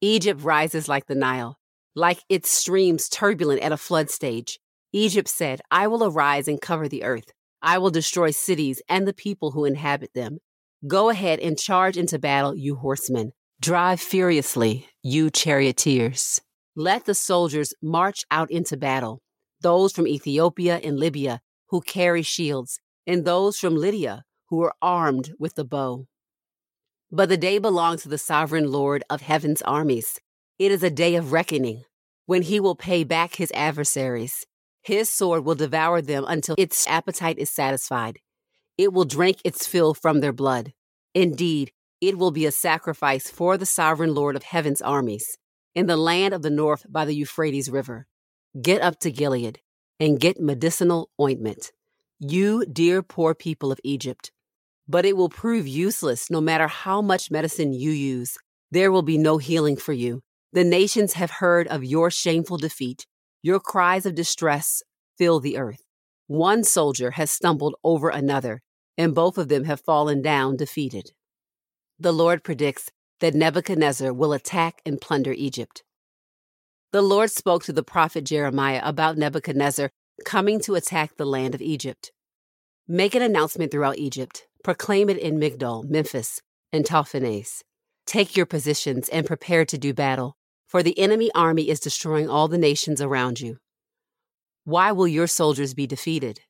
Egypt 0.00 0.42
rises 0.42 0.88
like 0.88 1.08
the 1.08 1.14
Nile, 1.14 1.58
like 1.94 2.22
its 2.30 2.50
streams 2.50 3.08
turbulent 3.10 3.60
at 3.60 3.72
a 3.72 3.76
flood 3.76 4.08
stage. 4.08 4.58
Egypt 4.92 5.28
said, 5.28 5.60
I 5.70 5.88
will 5.88 6.04
arise 6.04 6.48
and 6.48 6.58
cover 6.58 6.88
the 6.88 7.04
earth. 7.04 7.32
I 7.60 7.76
will 7.76 7.90
destroy 7.90 8.30
cities 8.30 8.80
and 8.88 9.06
the 9.06 9.12
people 9.12 9.50
who 9.50 9.66
inhabit 9.66 10.14
them. 10.14 10.38
Go 10.86 11.08
ahead 11.08 11.40
and 11.40 11.58
charge 11.58 11.96
into 11.96 12.18
battle, 12.18 12.54
you 12.54 12.76
horsemen. 12.76 13.32
Drive 13.60 14.00
furiously, 14.00 14.86
you 15.02 15.30
charioteers. 15.30 16.40
Let 16.74 17.06
the 17.06 17.14
soldiers 17.14 17.72
march 17.82 18.24
out 18.30 18.50
into 18.50 18.76
battle, 18.76 19.22
those 19.62 19.92
from 19.92 20.06
Ethiopia 20.06 20.78
and 20.84 20.98
Libya 20.98 21.40
who 21.70 21.80
carry 21.80 22.22
shields, 22.22 22.78
and 23.06 23.24
those 23.24 23.58
from 23.58 23.76
Lydia 23.76 24.24
who 24.50 24.62
are 24.62 24.74
armed 24.82 25.32
with 25.38 25.54
the 25.54 25.64
bow. 25.64 26.06
But 27.10 27.28
the 27.28 27.36
day 27.36 27.58
belongs 27.58 28.02
to 28.02 28.08
the 28.08 28.18
sovereign 28.18 28.70
Lord 28.70 29.02
of 29.08 29.22
heaven's 29.22 29.62
armies. 29.62 30.20
It 30.58 30.70
is 30.70 30.82
a 30.82 30.90
day 30.90 31.14
of 31.14 31.32
reckoning, 31.32 31.84
when 32.26 32.42
he 32.42 32.60
will 32.60 32.76
pay 32.76 33.04
back 33.04 33.36
his 33.36 33.52
adversaries. 33.54 34.44
His 34.82 35.08
sword 35.08 35.44
will 35.44 35.54
devour 35.54 36.02
them 36.02 36.24
until 36.28 36.54
its 36.58 36.86
appetite 36.86 37.38
is 37.38 37.50
satisfied. 37.50 38.18
It 38.78 38.92
will 38.92 39.04
drink 39.04 39.38
its 39.44 39.66
fill 39.66 39.94
from 39.94 40.20
their 40.20 40.32
blood. 40.32 40.72
Indeed, 41.14 41.72
it 42.00 42.18
will 42.18 42.30
be 42.30 42.44
a 42.44 42.52
sacrifice 42.52 43.30
for 43.30 43.56
the 43.56 43.66
sovereign 43.66 44.14
Lord 44.14 44.36
of 44.36 44.42
heaven's 44.42 44.82
armies 44.82 45.38
in 45.74 45.86
the 45.86 45.96
land 45.96 46.34
of 46.34 46.42
the 46.42 46.50
north 46.50 46.84
by 46.88 47.04
the 47.04 47.14
Euphrates 47.14 47.70
River. 47.70 48.06
Get 48.60 48.82
up 48.82 48.98
to 49.00 49.10
Gilead 49.10 49.60
and 49.98 50.20
get 50.20 50.40
medicinal 50.40 51.10
ointment, 51.20 51.72
you 52.18 52.66
dear 52.66 53.02
poor 53.02 53.34
people 53.34 53.72
of 53.72 53.80
Egypt. 53.82 54.30
But 54.88 55.04
it 55.04 55.16
will 55.16 55.28
prove 55.28 55.66
useless 55.66 56.30
no 56.30 56.40
matter 56.40 56.68
how 56.68 57.02
much 57.02 57.30
medicine 57.30 57.72
you 57.72 57.90
use. 57.90 58.36
There 58.70 58.92
will 58.92 59.02
be 59.02 59.18
no 59.18 59.38
healing 59.38 59.76
for 59.76 59.92
you. 59.92 60.22
The 60.52 60.64
nations 60.64 61.14
have 61.14 61.30
heard 61.30 61.66
of 61.68 61.84
your 61.84 62.10
shameful 62.10 62.56
defeat. 62.56 63.06
Your 63.42 63.60
cries 63.60 64.06
of 64.06 64.14
distress 64.14 64.82
fill 65.18 65.40
the 65.40 65.58
earth. 65.58 65.82
One 66.26 66.64
soldier 66.64 67.12
has 67.12 67.30
stumbled 67.30 67.74
over 67.84 68.08
another, 68.08 68.62
and 68.98 69.14
both 69.14 69.38
of 69.38 69.48
them 69.48 69.64
have 69.64 69.80
fallen 69.80 70.22
down 70.22 70.56
defeated. 70.56 71.12
The 71.98 72.12
Lord 72.12 72.44
predicts 72.44 72.90
that 73.20 73.34
Nebuchadnezzar 73.34 74.12
will 74.12 74.32
attack 74.32 74.80
and 74.84 75.00
plunder 75.00 75.32
Egypt. 75.32 75.82
The 76.92 77.02
Lord 77.02 77.30
spoke 77.30 77.64
to 77.64 77.72
the 77.72 77.82
prophet 77.82 78.24
Jeremiah 78.24 78.80
about 78.84 79.18
Nebuchadnezzar 79.18 79.90
coming 80.24 80.60
to 80.60 80.74
attack 80.74 81.16
the 81.16 81.26
land 81.26 81.54
of 81.54 81.62
Egypt. 81.62 82.12
Make 82.88 83.14
an 83.14 83.22
announcement 83.22 83.70
throughout 83.70 83.98
Egypt. 83.98 84.46
Proclaim 84.62 85.08
it 85.10 85.18
in 85.18 85.38
Migdol, 85.38 85.88
Memphis, 85.88 86.40
and 86.72 86.84
Tahpanhes. 86.84 87.62
Take 88.06 88.36
your 88.36 88.46
positions 88.46 89.08
and 89.08 89.26
prepare 89.26 89.64
to 89.64 89.78
do 89.78 89.92
battle, 89.92 90.36
for 90.66 90.82
the 90.82 90.98
enemy 90.98 91.30
army 91.34 91.68
is 91.68 91.80
destroying 91.80 92.28
all 92.28 92.48
the 92.48 92.58
nations 92.58 93.00
around 93.00 93.40
you. 93.40 93.58
Why 94.64 94.92
will 94.92 95.08
your 95.08 95.26
soldiers 95.26 95.74
be 95.74 95.86
defeated? 95.86 96.40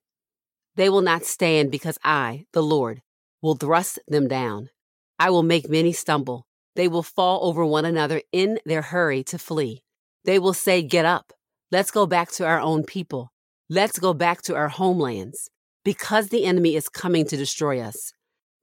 They 0.77 0.89
will 0.89 1.01
not 1.01 1.25
stand 1.25 1.71
because 1.71 1.99
I, 2.05 2.45
the 2.53 2.63
Lord, 2.63 3.03
will 3.43 3.57
thrust 3.57 3.99
them 4.07 4.29
down. 4.29 4.71
I 5.19 5.31
will 5.31 5.43
make 5.43 5.69
many 5.69 5.93
stumble. 5.93 6.47
They 6.75 6.89
will 6.89 7.03
fall 7.03 7.47
over 7.49 7.65
one 7.65 7.87
another 7.87 8.21
in 8.33 8.59
their 8.67 8.83
hurry 8.83 9.25
to 9.25 9.39
flee. 9.39 9.83
They 10.25 10.39
will 10.39 10.53
say, 10.53 10.83
Get 10.83 11.07
up. 11.07 11.33
Let's 11.73 11.91
go 11.91 12.07
back 12.07 12.31
to 12.33 12.47
our 12.47 12.61
own 12.61 12.85
people. 12.85 13.33
Let's 13.71 13.99
go 13.99 14.13
back 14.13 14.43
to 14.43 14.55
our 14.55 14.69
homelands. 14.69 15.51
Because 15.85 16.29
the 16.29 16.45
enemy 16.45 16.75
is 16.75 16.89
coming 16.89 17.25
to 17.27 17.37
destroy 17.37 17.81
us. 17.81 18.13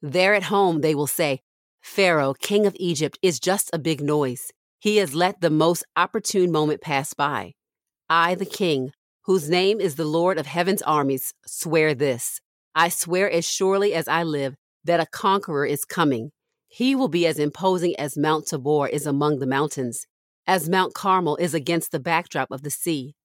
There 0.01 0.36
at 0.36 0.43
home, 0.43 0.82
they 0.82 0.93
will 0.93 1.08
say, 1.08 1.41
Pharaoh, 1.82 2.34
king 2.34 2.65
of 2.65 2.75
Egypt, 2.79 3.17
is 3.22 3.39
just 3.39 3.70
a 3.74 3.79
big 3.79 4.01
noise. 4.01 4.51
He 4.79 4.98
has 4.98 5.15
let 5.15 5.41
the 5.41 5.50
most 5.50 5.86
opportune 5.96 6.51
moment 6.51 6.82
pass 6.82 7.13
by. 7.13 7.53
I, 8.10 8.36
the 8.36 8.46
king, 8.46 8.91
whose 9.25 9.50
name 9.50 9.80
is 9.80 9.96
the 9.96 10.06
Lord 10.06 10.38
of 10.38 10.46
heaven's 10.46 10.82
armies, 10.82 11.34
swear 11.46 11.94
this. 11.94 12.42
I 12.75 12.89
swear 12.89 13.30
as 13.30 13.46
surely 13.46 13.94
as 13.94 14.08
I 14.08 14.24
live 14.24 14.56
that 14.84 15.00
a 15.00 15.06
conqueror 15.06 15.65
is 15.65 15.86
coming. 15.86 16.32
He 16.68 16.96
will 16.96 17.08
be 17.08 17.25
as 17.25 17.39
imposing 17.39 17.96
as 17.98 18.18
Mount 18.18 18.48
Tabor 18.48 18.88
is 18.88 19.06
among 19.06 19.39
the 19.39 19.48
mountains, 19.48 20.06
as 20.46 20.68
Mount 20.68 20.94
Carmel 20.94 21.38
is 21.38 21.53
against 21.53 21.92
the 21.92 22.00
backdrop 22.00 22.51
of 22.51 22.63
the 22.63 22.72
sea. 22.72 23.15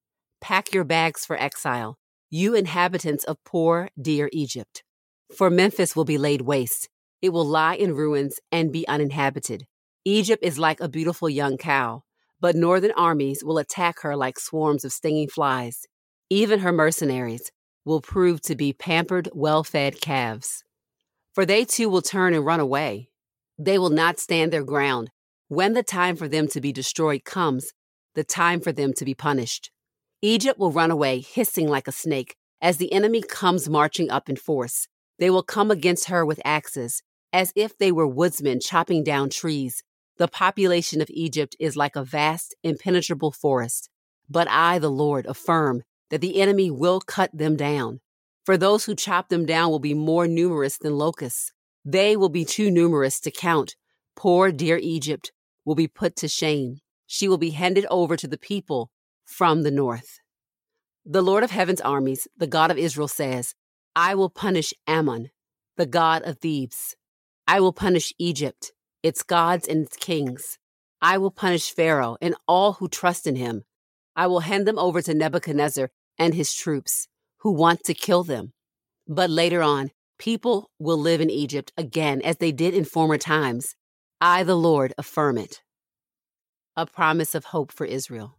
Pack 0.40 0.73
your 0.73 0.85
bags 0.85 1.26
for 1.26 1.40
exile, 1.40 1.97
you 2.31 2.55
inhabitants 2.55 3.25
of 3.25 3.43
poor, 3.45 3.88
dear 4.00 4.28
Egypt. 4.33 4.85
For 5.37 5.50
Memphis 5.50 5.97
will 5.97 6.05
be 6.05 6.19
laid 6.19 6.43
waste. 6.43 6.88
It 7.21 7.31
will 7.31 7.45
lie 7.45 7.75
in 7.75 7.95
ruins 7.95 8.38
and 8.52 8.71
be 8.73 8.87
uninhabited. 8.87 9.64
Egypt 10.05 10.45
is 10.45 10.59
like 10.59 10.81
a 10.81 10.88
beautiful 10.88 11.28
young 11.28 11.57
cow, 11.57 12.02
but 12.40 12.57
northern 12.57 12.92
armies 12.97 13.42
will 13.45 13.59
attack 13.59 14.00
her 14.00 14.16
like 14.16 14.38
swarms 14.38 14.85
of 14.85 14.92
stinging 14.92 15.28
flies. 15.28 15.87
Even 16.30 16.61
her 16.61 16.73
mercenaries 16.73 17.50
will 17.85 18.00
prove 18.00 18.40
to 18.42 18.54
be 18.54 18.73
pampered, 18.73 19.28
well 19.33 19.64
fed 19.64 20.00
calves. 20.00 20.62
For 21.33 21.47
they 21.47 21.64
too 21.64 21.88
will 21.88 22.02
turn 22.02 22.35
and 22.35 22.45
run 22.45 22.61
away. 22.61 23.11
They 23.59 23.78
will 23.78 23.90
not 23.90 24.21
stand 24.21 24.52
their 24.52 24.64
ground. 24.64 25.11
When 25.49 25.73
the 25.73 25.83
time 25.83 26.16
for 26.16 26.28
them 26.28 26.49
to 26.49 26.61
be 26.61 26.73
destroyed 26.73 27.25
comes, 27.25 27.73
the 28.14 28.25
time 28.25 28.61
for 28.61 28.73
them 28.73 28.92
to 28.95 29.04
be 29.04 29.14
punished. 29.14 29.71
Egypt 30.21 30.59
will 30.59 30.73
run 30.73 30.90
away, 30.90 31.21
hissing 31.21 31.68
like 31.68 31.88
a 31.88 31.92
snake, 31.92 32.37
as 32.61 32.76
the 32.76 32.92
enemy 32.92 33.23
comes 33.23 33.68
marching 33.68 34.11
up 34.11 34.28
in 34.28 34.37
force. 34.37 34.88
They 35.18 35.30
will 35.30 35.42
come 35.42 35.71
against 35.71 36.09
her 36.09 36.26
with 36.26 36.40
axes, 36.45 37.02
as 37.33 37.52
if 37.54 37.78
they 37.78 37.92
were 37.92 38.07
woodsmen 38.07 38.61
chopping 38.61 39.04
down 39.04 39.30
trees. 39.30 39.83
The 40.19 40.29
population 40.29 41.01
of 41.01 41.11
Egypt 41.11 41.55
is 41.61 41.77
like 41.77 41.95
a 41.95 42.05
vast, 42.05 42.55
impenetrable 42.65 43.31
forest. 43.31 43.89
But 44.29 44.49
I, 44.49 44.79
the 44.79 44.91
Lord, 44.91 45.27
affirm 45.27 45.83
that 46.11 46.21
the 46.21 46.41
enemy 46.41 46.71
will 46.71 47.01
cut 47.01 47.31
them 47.33 47.57
down. 47.57 48.01
For 48.45 48.57
those 48.57 48.85
who 48.85 48.95
chop 48.95 49.29
them 49.29 49.47
down 49.47 49.71
will 49.71 49.79
be 49.79 49.95
more 49.95 50.27
numerous 50.27 50.77
than 50.77 50.99
locusts. 50.99 51.53
They 51.85 52.17
will 52.17 52.29
be 52.29 52.45
too 52.45 52.71
numerous 52.71 53.21
to 53.21 53.31
count. 53.31 53.77
Poor 54.17 54.51
dear 54.51 54.79
Egypt 54.83 55.31
will 55.65 55.77
be 55.77 55.87
put 55.87 56.17
to 56.17 56.29
shame. 56.29 56.79
She 57.07 57.29
will 57.29 57.39
be 57.39 57.51
handed 57.51 57.87
over 57.89 58.17
to 58.17 58.27
the 58.27 58.39
people 58.39 58.91
from 59.25 59.63
the 59.63 59.71
north. 59.71 60.19
The 61.07 61.23
Lord 61.23 61.45
of 61.45 61.53
heaven's 61.53 61.81
armies, 61.81 62.27
the 62.37 62.47
God 62.47 62.71
of 62.71 62.79
Israel, 62.79 63.09
says, 63.09 63.55
I 63.95 64.15
will 64.15 64.31
punish 64.31 64.75
Ammon, 64.87 65.31
the 65.77 65.87
God 65.87 66.23
of 66.23 66.39
Thebes. 66.39 66.97
I 67.47 67.61
will 67.61 67.73
punish 67.73 68.13
Egypt, 68.19 68.73
its 69.02 69.23
gods 69.23 69.67
and 69.69 69.87
its 69.87 69.97
kings. 69.97 70.59
I 71.00 71.19
will 71.19 71.31
punish 71.31 71.73
Pharaoh 71.75 72.17
and 72.21 72.35
all 72.47 72.75
who 72.75 72.88
trust 72.88 73.26
in 73.26 73.37
him. 73.37 73.64
I 74.17 74.26
will 74.26 74.40
hand 74.40 74.67
them 74.67 74.78
over 74.78 75.00
to 75.02 75.14
Nebuchadnezzar 75.14 75.90
and 76.19 76.35
his 76.35 76.52
troops, 76.52 77.07
who 77.38 77.52
want 77.52 77.85
to 77.85 77.95
kill 77.95 78.25
them. 78.25 78.52
But 79.07 79.31
later 79.31 79.62
on, 79.62 79.90
people 80.19 80.71
will 80.78 80.99
live 80.99 81.21
in 81.21 81.31
Egypt 81.31 81.73
again 81.76 82.21
as 82.23 82.38
they 82.38 82.50
did 82.50 82.75
in 82.75 82.85
former 82.85 83.19
times. 83.19 83.76
I, 84.21 84.43
the 84.43 84.57
Lord, 84.57 84.93
affirm 84.99 85.38
it. 85.38 85.62
A 86.76 86.87
promise 86.87 87.35
of 87.35 87.47
hope 87.47 87.71
for 87.71 87.87
Israel. 87.87 88.38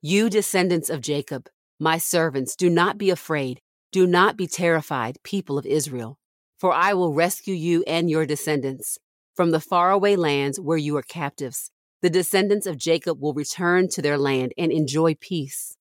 You 0.00 0.28
descendants 0.28 0.90
of 0.90 1.00
Jacob, 1.00 1.48
my 1.78 1.98
servants, 1.98 2.56
do 2.56 2.68
not 2.68 2.98
be 2.98 3.10
afraid. 3.10 3.60
Do 3.92 4.06
not 4.06 4.36
be 4.36 4.48
terrified, 4.48 5.18
people 5.22 5.58
of 5.58 5.66
Israel 5.66 6.18
for 6.62 6.72
I 6.72 6.94
will 6.94 7.12
rescue 7.12 7.56
you 7.56 7.82
and 7.88 8.08
your 8.08 8.24
descendants 8.24 8.96
from 9.34 9.50
the 9.50 9.60
faraway 9.60 10.16
lands 10.16 10.60
where 10.60 10.78
you 10.78 10.96
are 10.96 11.02
captives. 11.02 11.70
The 12.02 12.10
descendants 12.10 12.66
of 12.66 12.76
Jacob 12.76 13.20
will 13.20 13.34
return 13.34 13.88
to 13.90 14.02
their 14.02 14.18
land 14.18 14.52
and 14.58 14.72
enjoy 14.72 15.14
peace. 15.14 15.76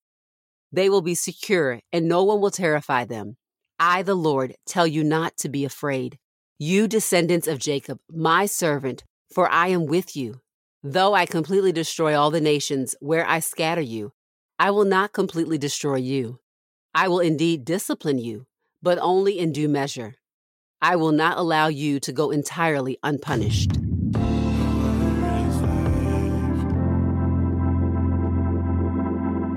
They 0.71 0.89
will 0.89 1.01
be 1.01 1.15
secure, 1.15 1.81
and 1.91 2.07
no 2.07 2.23
one 2.23 2.39
will 2.39 2.51
terrify 2.51 3.05
them. 3.05 3.37
I, 3.79 4.03
the 4.03 4.15
Lord, 4.15 4.55
tell 4.65 4.85
you 4.85 5.03
not 5.03 5.35
to 5.37 5.49
be 5.49 5.65
afraid. 5.65 6.19
You 6.59 6.87
descendants 6.87 7.47
of 7.47 7.57
Jacob, 7.57 7.99
my 8.09 8.45
servant, 8.45 9.03
for 9.33 9.49
I 9.49 9.69
am 9.69 9.87
with 9.87 10.15
you. 10.15 10.41
Though 10.83 11.13
I 11.13 11.25
completely 11.25 11.71
destroy 11.71 12.17
all 12.17 12.31
the 12.31 12.41
nations 12.41 12.95
where 12.99 13.27
I 13.27 13.39
scatter 13.39 13.81
you, 13.81 14.13
I 14.59 14.69
will 14.69 14.85
not 14.85 15.13
completely 15.13 15.57
destroy 15.57 15.95
you. 15.95 16.39
I 16.93 17.07
will 17.07 17.19
indeed 17.19 17.65
discipline 17.65 18.19
you, 18.19 18.45
but 18.81 18.99
only 18.99 19.39
in 19.39 19.51
due 19.51 19.69
measure. 19.69 20.15
I 20.83 20.95
will 20.95 21.11
not 21.11 21.37
allow 21.37 21.67
you 21.67 21.99
to 21.99 22.11
go 22.11 22.31
entirely 22.31 22.97
unpunished. 23.03 23.73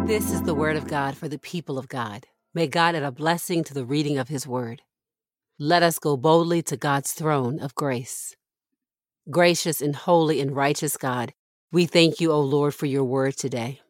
This 0.06 0.30
is 0.30 0.42
the 0.42 0.54
word 0.54 0.76
of 0.76 0.86
God 0.86 1.16
for 1.16 1.28
the 1.28 1.38
people 1.38 1.78
of 1.78 1.88
God. 1.88 2.26
May 2.52 2.66
God 2.66 2.94
add 2.94 3.02
a 3.02 3.10
blessing 3.10 3.64
to 3.64 3.72
the 3.72 3.86
reading 3.86 4.18
of 4.18 4.28
his 4.28 4.46
word. 4.46 4.82
Let 5.58 5.82
us 5.82 5.98
go 5.98 6.18
boldly 6.18 6.62
to 6.64 6.76
God's 6.76 7.12
throne 7.12 7.58
of 7.58 7.74
grace. 7.74 8.36
Gracious 9.30 9.80
and 9.80 9.96
holy 9.96 10.40
and 10.40 10.54
righteous 10.54 10.98
God, 10.98 11.32
We 11.72 11.86
thank 11.86 12.20
you, 12.20 12.30
O 12.30 12.40
Lord, 12.40 12.74
for 12.74 12.86
your 12.86 13.02
word 13.02 13.36
today. 13.36 13.80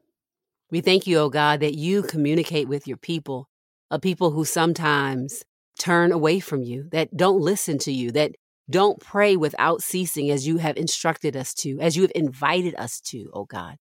We 0.70 0.80
thank 0.80 1.06
you, 1.06 1.18
O 1.18 1.28
God, 1.28 1.60
that 1.60 1.74
you 1.74 2.02
communicate 2.02 2.68
with 2.68 2.86
your 2.86 2.96
people, 2.96 3.48
a 3.90 3.98
people 3.98 4.30
who 4.30 4.44
sometimes 4.44 5.42
turn 5.78 6.12
away 6.12 6.40
from 6.40 6.62
you, 6.62 6.88
that 6.92 7.16
don't 7.16 7.40
listen 7.40 7.78
to 7.78 7.92
you, 7.92 8.12
that 8.12 8.32
don't 8.70 9.00
pray 9.00 9.36
without 9.36 9.82
ceasing 9.82 10.30
as 10.30 10.46
you 10.46 10.58
have 10.58 10.76
instructed 10.76 11.36
us 11.36 11.52
to, 11.54 11.78
as 11.80 11.96
you 11.96 12.02
have 12.02 12.12
invited 12.14 12.74
us 12.76 13.00
to, 13.00 13.30
O 13.34 13.44
God. 13.44 13.76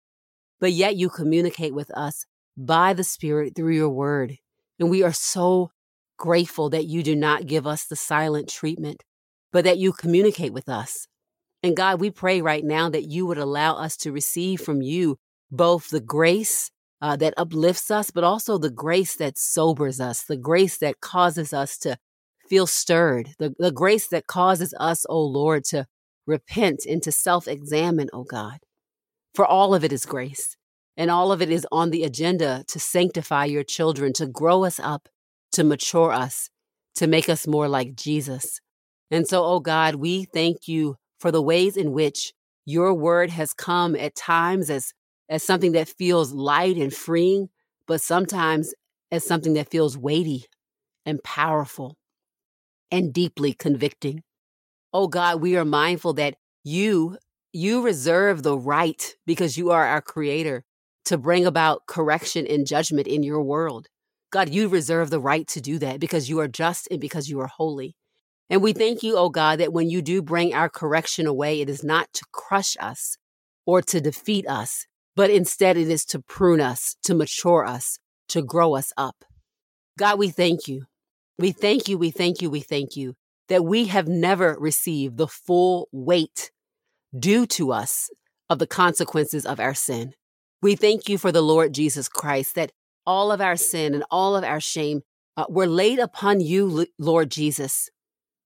But 0.61 0.73
yet 0.73 0.97
you 0.97 1.09
communicate 1.09 1.75
with 1.75 1.91
us 1.93 2.25
by 2.57 2.93
the 2.93 3.05
Spirit 3.05 3.55
through 3.55 3.75
your 3.75 3.91
word. 3.91 4.37
And 4.79 4.91
we 4.91 5.03
are 5.03 5.13
so 5.13 5.71
grateful 6.19 6.71
that 6.71 6.87
you 6.87 7.03
do 7.03 7.17
not 7.17 7.47
give 7.47 7.67
us 7.67 7.85
the 7.85 7.97
silent 7.97 8.49
treatment, 8.49 9.03
but 9.53 9.65
that 9.65 9.79
you 9.79 9.93
communicate 9.93 10.53
with 10.53 10.69
us. 10.69 11.07
And 11.63 11.77
God, 11.77 12.01
we 12.01 12.11
pray 12.11 12.41
right 12.41 12.65
now 12.65 12.89
that 12.91 13.09
you 13.09 13.27
would 13.27 13.39
allow 13.39 13.77
us 13.77 13.97
to 13.99 14.13
receive 14.13 14.61
from 14.61 14.83
you 14.83 15.19
both 15.51 15.91
the 15.91 16.01
grace 16.01 16.71
uh, 17.03 17.17
that 17.17 17.35
uplifts 17.37 17.91
us, 17.91 18.13
but 18.13 18.23
also 18.23 18.57
the 18.57 18.71
grace 18.71 19.17
that 19.17 19.37
sobers 19.37 20.01
us, 20.01 20.23
the 20.23 20.37
grace 20.37 20.79
that 20.79 21.01
causes 21.01 21.53
us 21.53 21.77
to 21.79 21.99
feel 22.49 22.67
stirred, 22.67 23.31
the, 23.41 23.53
the 23.59 23.73
grace 23.73 24.07
that 24.07 24.29
causes 24.29 24.73
us, 24.79 25.05
O 25.09 25.15
oh 25.15 25.25
Lord, 25.25 25.65
to 25.65 25.87
repent 26.27 26.87
and 26.89 27.03
to 27.03 27.11
self 27.11 27.49
examine, 27.49 28.09
O 28.13 28.21
oh 28.21 28.25
God. 28.25 28.59
For 29.35 29.45
all 29.45 29.75
of 29.75 29.83
it 29.83 29.93
is 29.93 30.07
grace, 30.07 30.57
and 30.97 31.11
all 31.11 31.33
of 31.33 31.43
it 31.43 31.51
is 31.51 31.67
on 31.73 31.91
the 31.91 32.05
agenda 32.05 32.65
to 32.69 32.79
sanctify 32.79 33.47
your 33.47 33.65
children, 33.65 34.13
to 34.15 34.27
grow 34.29 34.65
us 34.65 34.79
up, 34.79 35.09
to 35.53 35.65
mature 35.65 36.13
us, 36.13 36.51
to 36.95 37.09
make 37.09 37.29
us 37.29 37.49
more 37.49 37.69
like 37.69 37.97
Jesus. 37.97 38.61
And 39.11 39.27
so, 39.27 39.45
oh 39.45 39.59
God, 39.59 39.97
we 39.97 40.25
thank 40.25 40.69
you 40.69 40.97
for 41.19 41.33
the 41.33 41.43
ways 41.43 41.77
in 41.77 41.93
which 41.93 42.33
your 42.65 42.95
word 42.95 43.31
has 43.31 43.53
come 43.53 43.97
at 43.97 44.15
times 44.15 44.71
as 44.71 44.93
as 45.33 45.43
something 45.43 45.73
that 45.73 45.89
feels 45.89 46.31
light 46.31 46.77
and 46.77 46.93
freeing, 46.93 47.49
but 47.87 48.03
sometimes 48.03 48.75
as 49.11 49.27
something 49.27 49.55
that 49.55 49.71
feels 49.71 49.97
weighty 49.97 50.45
and 51.07 51.25
powerful 51.25 51.97
and 52.91 53.15
deeply 53.15 53.55
convicting. 53.55 54.23
Oh 54.93 55.09
God, 55.09 55.41
we 55.41 55.57
are 55.57 55.65
mindful 55.65 56.13
that 56.15 56.35
you 56.63 57.17
you 57.55 57.83
reserve 57.83 58.43
the 58.43 58.59
right 58.59 59.15
because 59.27 59.57
you 59.57 59.71
are 59.71 59.87
our 59.87 60.03
creator 60.03 60.65
to 61.07 61.17
bring 61.17 61.47
about 61.47 61.87
correction 61.87 62.47
and 62.47 62.67
judgment 62.67 63.07
in 63.07 63.23
your 63.23 63.43
world. 63.43 63.89
God, 64.31 64.51
you 64.51 64.69
reserve 64.69 65.09
the 65.09 65.21
right 65.21 65.47
to 65.49 65.63
do 65.63 65.79
that 65.79 65.99
because 65.99 66.29
you 66.29 66.41
are 66.41 66.49
just 66.49 66.89
and 66.91 67.01
because 67.01 67.31
you 67.31 67.41
are 67.41 67.47
holy. 67.47 67.97
And 68.51 68.63
we 68.63 68.75
thank 68.75 69.03
you, 69.03 69.17
oh 69.17 69.31
God, 69.31 69.61
that 69.61 69.73
when 69.73 69.89
you 69.89 70.03
do 70.03 70.21
bring 70.21 70.53
our 70.53 70.69
correction 70.69 71.27
away, 71.27 71.63
it 71.63 71.71
is 71.71 71.83
not 71.83 72.09
to 72.13 72.25
crush 72.33 72.77
us 72.79 73.17
or 73.65 73.81
to 73.81 74.01
defeat 74.01 74.47
us, 74.47 74.87
but 75.17 75.31
instead 75.31 75.77
it 75.77 75.89
is 75.89 76.05
to 76.07 76.21
prune 76.21 76.61
us, 76.61 76.97
to 77.03 77.15
mature 77.15 77.65
us, 77.65 77.99
to 78.29 78.43
grow 78.43 78.75
us 78.75 78.93
up. 78.97 79.25
God, 79.99 80.19
we 80.19 80.31
thank 80.31 80.69
you. 80.69 80.85
We 81.39 81.53
thank 81.53 81.89
you, 81.89 81.99
we 81.99 82.11
thank 82.11 82.41
you, 82.41 82.51
we 82.51 82.61
thank 82.61 82.97
you 82.97 83.15
that 83.49 83.65
we 83.65 83.87
have 83.87 84.09
never 84.09 84.57
received 84.59 85.17
the 85.17 85.27
full 85.27 85.89
weight 85.93 86.51
due 87.19 87.47
to 87.47 87.73
us 87.73 88.11
of 88.49 88.59
the 88.59 88.67
consequences 88.67 89.45
of 89.45 89.61
our 89.61 89.75
sin. 89.75 90.15
We 90.63 90.77
thank 90.77 91.09
you 91.09 91.19
for 91.19 91.33
the 91.33 91.43
Lord 91.43 91.75
Jesus 91.75 92.09
Christ, 92.09 92.55
that 92.55 92.73
all 93.05 93.33
of 93.33 93.41
our 93.41 93.57
sin 93.57 93.95
and 93.95 94.05
all 94.11 94.37
of 94.37 94.45
our 94.45 94.61
shame 94.61 95.03
uh, 95.37 95.47
were 95.49 95.67
laid 95.67 95.99
upon 95.99 96.41
you, 96.41 96.87
Lord 96.99 97.31
Jesus. 97.31 97.91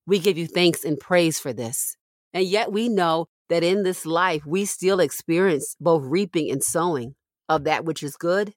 We 0.07 0.19
give 0.19 0.39
you 0.39 0.47
thanks 0.47 0.85
and 0.85 0.99
praise 0.99 1.39
for 1.39 1.53
this. 1.53 1.97
And 2.33 2.47
yet 2.47 2.73
we 2.73 2.89
know 2.89 3.27
that 3.49 3.63
in 3.63 3.83
this 3.83 4.05
life, 4.05 4.43
we 4.47 4.65
still 4.65 5.01
experience 5.01 5.77
both 5.81 6.03
reaping 6.05 6.51
and 6.51 6.63
sowing 6.63 7.15
of 7.49 7.65
that 7.65 7.85
which 7.85 8.03
is 8.03 8.17
good 8.17 8.53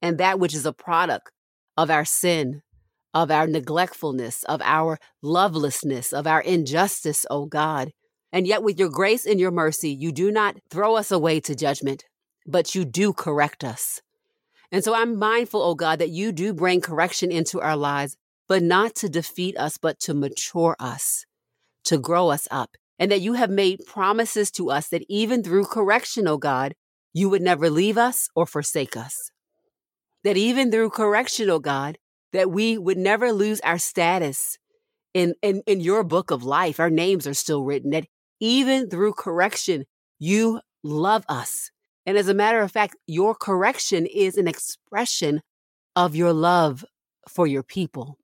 and 0.00 0.18
that 0.18 0.38
which 0.38 0.54
is 0.54 0.66
a 0.66 0.72
product 0.72 1.30
of 1.76 1.90
our 1.90 2.04
sin, 2.04 2.62
of 3.14 3.30
our 3.30 3.46
neglectfulness, 3.46 4.42
of 4.44 4.60
our 4.62 4.98
lovelessness, 5.22 6.12
of 6.12 6.26
our 6.26 6.40
injustice, 6.40 7.26
O 7.30 7.42
oh 7.42 7.46
God. 7.46 7.92
And 8.32 8.46
yet, 8.46 8.62
with 8.62 8.78
your 8.78 8.88
grace 8.88 9.26
and 9.26 9.38
your 9.38 9.50
mercy, 9.50 9.90
you 9.90 10.10
do 10.10 10.30
not 10.30 10.56
throw 10.70 10.96
us 10.96 11.10
away 11.10 11.40
to 11.40 11.54
judgment, 11.54 12.04
but 12.46 12.74
you 12.74 12.84
do 12.84 13.12
correct 13.12 13.62
us. 13.62 14.00
And 14.70 14.82
so 14.82 14.94
I'm 14.94 15.18
mindful, 15.18 15.60
O 15.60 15.70
oh 15.70 15.74
God, 15.74 15.98
that 15.98 16.08
you 16.08 16.32
do 16.32 16.54
bring 16.54 16.80
correction 16.80 17.30
into 17.30 17.60
our 17.60 17.76
lives, 17.76 18.16
but 18.48 18.62
not 18.62 18.94
to 18.96 19.10
defeat 19.10 19.56
us, 19.58 19.76
but 19.76 20.00
to 20.00 20.14
mature 20.14 20.74
us, 20.80 21.26
to 21.84 21.98
grow 21.98 22.30
us 22.30 22.48
up 22.50 22.70
and 22.98 23.10
that 23.10 23.20
you 23.20 23.34
have 23.34 23.50
made 23.50 23.86
promises 23.86 24.50
to 24.52 24.70
us 24.70 24.88
that 24.88 25.04
even 25.08 25.42
through 25.42 25.64
correction, 25.64 26.28
O 26.28 26.32
oh 26.32 26.38
God, 26.38 26.74
you 27.12 27.28
would 27.28 27.42
never 27.42 27.68
leave 27.68 27.98
us 27.98 28.28
or 28.34 28.46
forsake 28.46 28.96
us. 28.96 29.30
That 30.24 30.36
even 30.36 30.70
through 30.70 30.90
correction, 30.90 31.50
O 31.50 31.54
oh 31.54 31.58
God, 31.58 31.98
that 32.32 32.50
we 32.50 32.78
would 32.78 32.98
never 32.98 33.32
lose 33.32 33.60
our 33.60 33.78
status 33.78 34.58
in, 35.14 35.34
in, 35.42 35.62
in 35.66 35.80
your 35.80 36.04
book 36.04 36.30
of 36.30 36.44
life. 36.44 36.80
Our 36.80 36.90
names 36.90 37.26
are 37.26 37.34
still 37.34 37.64
written, 37.64 37.90
that 37.90 38.06
even 38.40 38.88
through 38.88 39.14
correction, 39.14 39.84
you 40.18 40.60
love 40.82 41.24
us. 41.28 41.70
And 42.06 42.16
as 42.16 42.28
a 42.28 42.34
matter 42.34 42.60
of 42.60 42.72
fact, 42.72 42.96
your 43.06 43.34
correction 43.34 44.06
is 44.06 44.36
an 44.36 44.48
expression 44.48 45.40
of 45.94 46.16
your 46.16 46.32
love 46.32 46.84
for 47.28 47.46
your 47.46 47.62
people. 47.62 48.18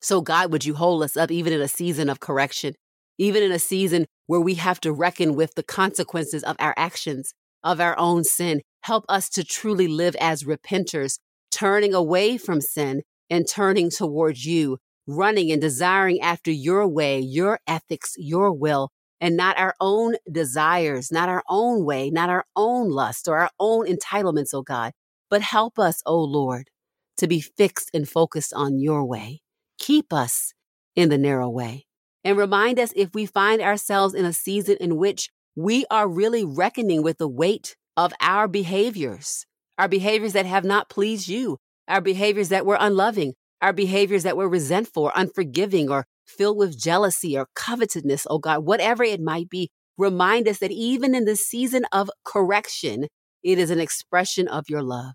So, 0.00 0.20
God, 0.20 0.50
would 0.52 0.64
you 0.64 0.74
hold 0.74 1.02
us 1.02 1.16
up 1.16 1.30
even 1.30 1.52
in 1.52 1.60
a 1.60 1.68
season 1.68 2.08
of 2.08 2.20
correction? 2.20 2.74
Even 3.22 3.40
in 3.40 3.52
a 3.52 3.58
season 3.58 4.04
where 4.26 4.40
we 4.40 4.54
have 4.54 4.80
to 4.80 4.92
reckon 4.92 5.36
with 5.36 5.54
the 5.54 5.62
consequences 5.62 6.42
of 6.42 6.56
our 6.58 6.74
actions, 6.76 7.34
of 7.62 7.80
our 7.80 7.96
own 7.96 8.24
sin. 8.24 8.60
Help 8.82 9.04
us 9.08 9.28
to 9.28 9.44
truly 9.44 9.86
live 9.86 10.16
as 10.16 10.42
repenters, 10.42 11.20
turning 11.52 11.94
away 11.94 12.36
from 12.36 12.60
sin 12.60 13.02
and 13.30 13.46
turning 13.46 13.90
towards 13.90 14.44
you, 14.44 14.76
running 15.06 15.52
and 15.52 15.60
desiring 15.60 16.20
after 16.20 16.50
your 16.50 16.88
way, 16.88 17.20
your 17.20 17.60
ethics, 17.68 18.14
your 18.16 18.52
will, 18.52 18.88
and 19.20 19.36
not 19.36 19.56
our 19.56 19.74
own 19.80 20.16
desires, 20.30 21.12
not 21.12 21.28
our 21.28 21.44
own 21.48 21.84
way, 21.84 22.10
not 22.10 22.28
our 22.28 22.44
own 22.56 22.90
lust 22.90 23.28
or 23.28 23.38
our 23.38 23.50
own 23.60 23.86
entitlements, 23.86 24.52
oh 24.52 24.62
God. 24.62 24.90
But 25.30 25.42
help 25.42 25.78
us, 25.78 26.02
oh 26.06 26.24
Lord, 26.24 26.70
to 27.18 27.28
be 27.28 27.40
fixed 27.40 27.88
and 27.94 28.08
focused 28.08 28.52
on 28.52 28.80
your 28.80 29.04
way. 29.04 29.42
Keep 29.78 30.12
us 30.12 30.54
in 30.96 31.08
the 31.08 31.18
narrow 31.18 31.48
way 31.48 31.86
and 32.24 32.36
remind 32.36 32.78
us 32.78 32.92
if 32.94 33.14
we 33.14 33.26
find 33.26 33.60
ourselves 33.60 34.14
in 34.14 34.24
a 34.24 34.32
season 34.32 34.76
in 34.80 34.96
which 34.96 35.30
we 35.56 35.84
are 35.90 36.08
really 36.08 36.44
reckoning 36.44 37.02
with 37.02 37.18
the 37.18 37.28
weight 37.28 37.76
of 37.96 38.12
our 38.20 38.48
behaviors, 38.48 39.44
our 39.78 39.88
behaviors 39.88 40.32
that 40.32 40.46
have 40.46 40.64
not 40.64 40.88
pleased 40.88 41.28
you, 41.28 41.58
our 41.88 42.00
behaviors 42.00 42.48
that 42.48 42.64
were 42.64 42.78
unloving, 42.80 43.34
our 43.60 43.72
behaviors 43.72 44.22
that 44.22 44.36
were 44.36 44.48
resentful 44.48 45.04
or 45.04 45.12
unforgiving 45.14 45.90
or 45.90 46.04
filled 46.26 46.56
with 46.56 46.78
jealousy 46.78 47.36
or 47.36 47.46
covetousness, 47.54 48.26
oh 48.30 48.38
God, 48.38 48.64
whatever 48.64 49.04
it 49.04 49.20
might 49.20 49.48
be, 49.48 49.70
remind 49.98 50.48
us 50.48 50.58
that 50.58 50.70
even 50.70 51.14
in 51.14 51.24
the 51.24 51.36
season 51.36 51.84
of 51.92 52.10
correction, 52.24 53.06
it 53.42 53.58
is 53.58 53.70
an 53.70 53.80
expression 53.80 54.48
of 54.48 54.64
your 54.68 54.82
love. 54.82 55.12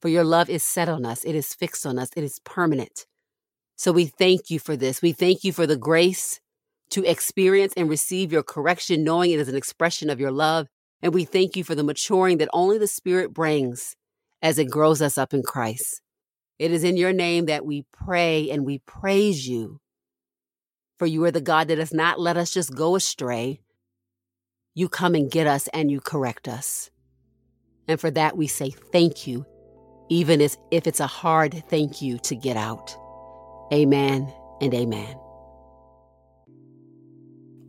For 0.00 0.08
your 0.08 0.24
love 0.24 0.50
is 0.50 0.64
set 0.64 0.88
on 0.88 1.06
us, 1.06 1.24
it 1.24 1.34
is 1.34 1.54
fixed 1.54 1.86
on 1.86 1.98
us, 1.98 2.08
it 2.16 2.24
is 2.24 2.40
permanent. 2.44 3.06
So 3.76 3.92
we 3.92 4.06
thank 4.06 4.50
you 4.50 4.58
for 4.58 4.76
this. 4.76 5.02
We 5.02 5.12
thank 5.12 5.44
you 5.44 5.52
for 5.52 5.66
the 5.66 5.76
grace 5.76 6.40
to 6.90 7.04
experience 7.04 7.72
and 7.76 7.88
receive 7.88 8.32
your 8.32 8.42
correction, 8.42 9.02
knowing 9.02 9.30
it 9.30 9.40
is 9.40 9.48
an 9.48 9.56
expression 9.56 10.10
of 10.10 10.20
your 10.20 10.30
love. 10.30 10.68
And 11.00 11.14
we 11.14 11.24
thank 11.24 11.56
you 11.56 11.64
for 11.64 11.74
the 11.74 11.82
maturing 11.82 12.38
that 12.38 12.50
only 12.52 12.78
the 12.78 12.86
Spirit 12.86 13.32
brings 13.32 13.96
as 14.42 14.58
it 14.58 14.70
grows 14.70 15.00
us 15.00 15.16
up 15.16 15.32
in 15.32 15.42
Christ. 15.42 16.02
It 16.58 16.70
is 16.70 16.84
in 16.84 16.96
your 16.96 17.12
name 17.12 17.46
that 17.46 17.64
we 17.64 17.84
pray 17.92 18.50
and 18.50 18.64
we 18.64 18.78
praise 18.80 19.48
you. 19.48 19.80
For 20.98 21.06
you 21.06 21.24
are 21.24 21.30
the 21.30 21.40
God 21.40 21.68
that 21.68 21.76
does 21.76 21.92
not 21.92 22.20
let 22.20 22.36
us 22.36 22.52
just 22.52 22.74
go 22.74 22.94
astray. 22.94 23.60
You 24.74 24.88
come 24.88 25.14
and 25.14 25.30
get 25.30 25.46
us 25.46 25.68
and 25.68 25.90
you 25.90 26.00
correct 26.00 26.46
us. 26.46 26.90
And 27.88 27.98
for 27.98 28.10
that 28.12 28.36
we 28.36 28.46
say 28.46 28.70
thank 28.70 29.26
you, 29.26 29.44
even 30.08 30.40
as 30.40 30.56
if 30.70 30.86
it's 30.86 31.00
a 31.00 31.06
hard 31.06 31.64
thank 31.68 32.00
you 32.00 32.18
to 32.18 32.36
get 32.36 32.56
out. 32.56 32.96
Amen 33.72 34.32
and 34.60 34.74
amen. 34.74 35.31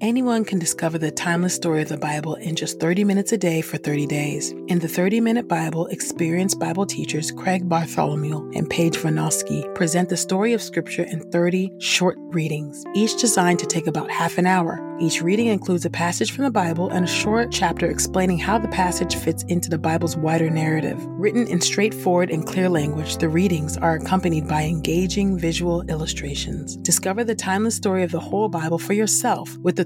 Anyone 0.04 0.44
can 0.44 0.60
discover 0.60 0.98
the 0.98 1.12
timeless 1.12 1.56
story 1.56 1.82
of 1.82 1.88
the 1.88 1.96
Bible 1.96 2.36
in 2.36 2.58
just 2.58 2.78
30 2.78 3.06
minutes 3.06 3.32
a 3.32 3.38
day 3.38 3.62
for 3.62 3.78
30 3.78 4.06
days. 4.06 4.52
In 4.68 4.80
the 4.80 4.88
30 4.89 5.22
Minute 5.22 5.48
Bible, 5.48 5.88
experienced 5.88 6.60
Bible 6.60 6.86
teachers 6.86 7.32
Craig 7.32 7.70
Bartholomew 7.70 8.52
and 8.54 8.70
Paige 8.70 8.98
Vanosky 8.98 9.74
present 9.76 10.10
the 10.10 10.18
story 10.18 10.52
of 10.52 10.62
Scripture 10.62 11.04
in 11.04 11.22
30 11.32 11.72
short 11.80 12.18
readings, 12.20 12.84
each 12.94 13.18
designed 13.18 13.60
to 13.60 13.66
take 13.66 13.88
about 13.88 14.12
half 14.12 14.38
an 14.38 14.46
hour. 14.46 14.78
Each 15.00 15.22
reading 15.22 15.48
includes 15.48 15.86
a 15.86 15.89
passage 15.89 16.32
from 16.32 16.44
the 16.44 16.52
Bible 16.52 16.89
and 16.89 17.06
a 17.06 17.08
short 17.08 17.52
chapter 17.52 17.88
explaining 17.89 18.38
how 18.38 18.58
the 18.58 18.68
passage 18.68 19.16
fits 19.16 19.44
into 19.44 19.70
the 19.70 19.78
Bible's 19.78 20.16
wider 20.16 20.50
narrative. 20.50 20.98
Written 21.08 21.48
in 21.48 21.62
straightforward 21.62 22.30
and 22.30 22.46
clear 22.46 22.70
language, 22.70 23.18
the 23.18 23.30
readings 23.30 23.76
are 23.78 23.96
accompanied 23.96 24.48
by 24.48 24.63
engaging 24.63 25.39
visual 25.39 25.82
illustrations. 25.89 26.76
Discover 26.78 27.24
the 27.24 27.36
timeless 27.36 27.76
story 27.76 28.04
of 28.04 28.12
the 28.12 28.20
whole 28.20 28.50
Bible 28.50 28.78
for 28.78 28.94
yourself 28.94 29.58
with 29.58 29.76
the 29.78 29.86